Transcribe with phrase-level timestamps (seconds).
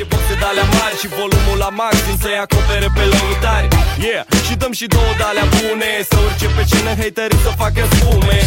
[0.00, 3.68] face boxe de alea mari Și volumul la maxim să-i acopere pe lăutari.
[4.06, 7.82] Yeah, și dăm și două de alea bune Să urce pe scenă haterii să facă
[7.92, 8.38] spume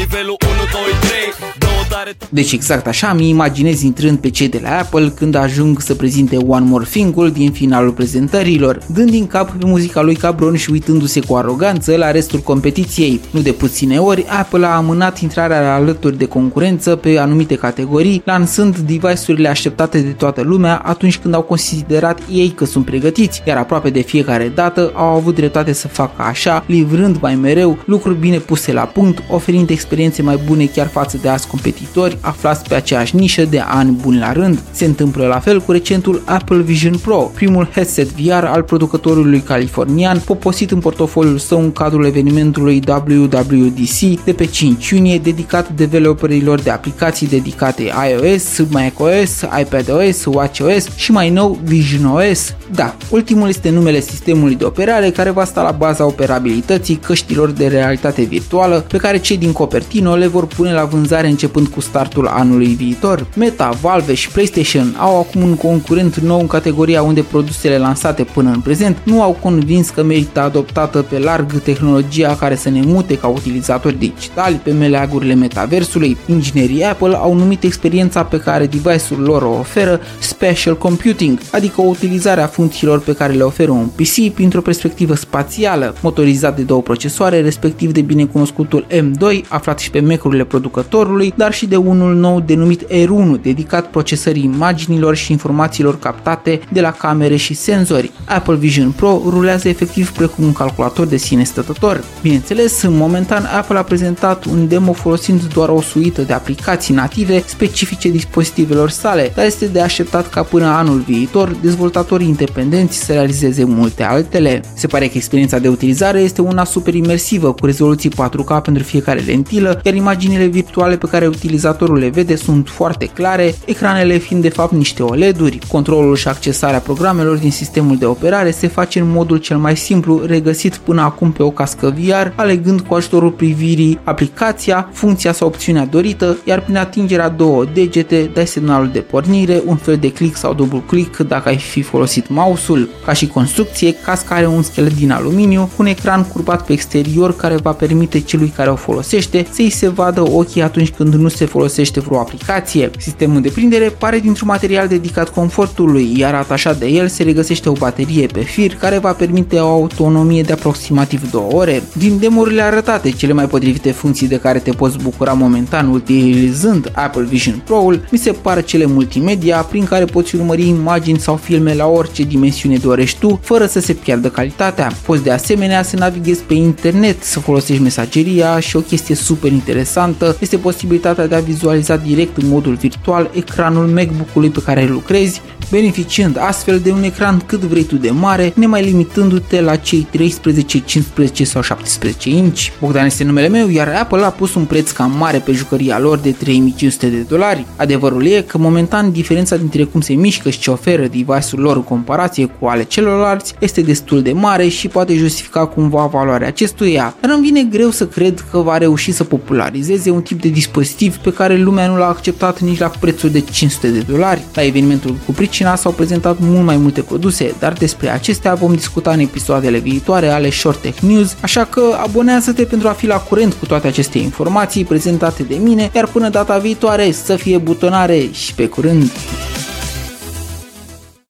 [0.00, 1.10] Nivelul 1, 2, 3
[1.58, 5.80] Două tare Deci exact așa mi imaginez intrând pe cei de la Apple când ajung
[5.80, 10.56] să prezinte One More Thing-ul din finalul prezentărilor, dând din cap pe muzica lui Cabron
[10.56, 13.20] și uitându-se cu aroganță la restul competiției.
[13.30, 18.22] Nu de puține ori, Apple a amânat intrarea la alături de concurență pe anumite categorii,
[18.24, 23.56] lansând device-urile așteptate de toată lumea atunci când au considerat ei că sunt pregătiți, iar
[23.56, 28.38] aproape de fiecare dată au avut dreptate să facă așa, livrând mai mereu lucruri bine
[28.38, 29.88] puse la punct, oferind experiențe
[30.22, 34.32] mai bune chiar față de alți competitori aflați pe aceeași nișă de ani buni la
[34.32, 34.62] rând.
[34.70, 40.22] Se întâmplă la fel cu recentul Apple Vision Pro, primul headset VR al producătorului californian,
[40.24, 46.70] poposit în portofoliul său în cadrul evenimentului WWDC de pe 5 iunie dedicat developerilor de
[46.70, 52.54] aplicații dedicate iOS, macOS, iPadOS, watchOS și mai nou visionOS.
[52.74, 57.66] Da, ultimul este numele sistemului de operare care va sta la baza operabilității căștilor de
[57.66, 62.26] realitate virtuală pe care cei din Cupertino le vor pune la vânzare începând cu startul
[62.26, 63.26] anului viitor.
[63.36, 68.50] Meta, Valve și PlayStation au acum un concurent nou în categoria unde produsele lansate până
[68.50, 73.18] în prezent nu au convins că merită adoptată pe larg tehnologia care să ne mute
[73.18, 76.16] ca utilizatori digitali pe meleagurile metaversului.
[76.26, 81.84] Inginerii Apple au numit experiența pe care device-ul lor o oferă Special Computing, adică o
[81.84, 86.82] utilizare a funcțiilor pe care le oferă un PC printr-o perspectivă spațială, motorizat de două
[86.82, 92.40] procesoare, respectiv de binecunoscutul M2, aflat și pe Mac-urile producătorului, dar și de unul nou
[92.40, 98.10] denumit R1, dedicat procesării imaginilor și informațiilor captate de la camere și senzori.
[98.24, 102.04] Apple Vision Pro rulează efectiv precum un calculator de sine stătător.
[102.22, 108.08] Bineînțeles, momentan Apple a prezentat un demo folosind doar o suită de aplicații native specifice
[108.08, 114.02] dispozitivelor sale, dar este de așteptat ca până anul viitor dezvoltatorii independenți să realizeze multe
[114.02, 114.62] altele.
[114.74, 119.20] Se pare că experiența de utilizare este una super imersivă cu rezoluții 4K pentru fiecare
[119.20, 124.48] lentilă, iar imaginile virtuale pe care utilizatorul le vede sunt foarte clare, ecranele fiind de
[124.48, 125.58] fapt niște OLED-uri.
[125.68, 130.22] Controlul și accesarea programelor din sistemul de operare se face în modul cel mai simplu
[130.26, 135.86] regăsit până acum pe o cască VR, alegând cu ajutorul privirii aplicația, funcția sau opțiunea
[135.86, 140.54] dorită, iar prin atingerea două degete dai semnalul de pornire, un fel de click sau
[140.54, 142.88] dublu click dacă ai fi folosit mouse-ul.
[143.04, 147.36] Ca și construcție, casca are un schelet din aluminiu cu un ecran curbat pe exterior
[147.36, 151.44] care va permite celui care o folosește să-i se vadă ochii atunci când nu se
[151.44, 152.90] folosește vreo aplicație.
[152.98, 157.72] Sistemul de prindere pare dintr-un material dedicat confortului, iar atașat de el se regăsește o
[157.72, 161.82] baterie pe fir care va permite o autonomie de aproximativ 2 ore.
[161.96, 167.22] Din demorile arătate, cele mai potrivite funcții de care te poți bucura momentan utilizând Apple
[167.22, 171.86] Vision Pro-ul mi se par cele multimedia prin care poți urmări imagini sau filme la
[171.86, 174.92] orice dimensiune dorești tu, fără să se piardă calitatea.
[175.06, 180.36] Poți de asemenea să navighezi pe internet, să folosești mesageria și o chestie super interesantă
[180.40, 186.36] este posibilitatea de a vizualiza direct în modul virtual ecranul MacBook-ului pe care lucrezi, beneficiind
[186.40, 191.44] astfel de un ecran cât vrei tu de mare, nemai limitându-te la cei 13, 15
[191.44, 192.60] sau 17 inch.
[192.80, 196.18] Bogdan este numele meu, iar Apple a pus un preț cam mare pe jucăria lor
[196.18, 197.66] de 3500 de dolari.
[197.76, 201.82] Adevărul e că momentan diferența dintre cum se mișcă și ce oferă device-ul lor în
[201.82, 207.30] comparație cu ale celorlalți este destul de mare și poate justifica cumva valoarea acestuia, dar
[207.30, 211.32] îmi vine greu să cred că va reuși să popularizeze un tip de dispozitiv pe
[211.32, 214.42] care lumea nu l-a acceptat nici la prețul de 500 de dolari.
[214.54, 219.10] La evenimentul cu pricina s-au prezentat mult mai multe produse, dar despre acestea vom discuta
[219.10, 223.52] în episoadele viitoare ale Short Tech News, așa că abonează-te pentru a fi la curent
[223.52, 228.54] cu toate aceste informații prezentate de mine, iar până data viitoare să fie butonare și
[228.54, 229.10] pe curând!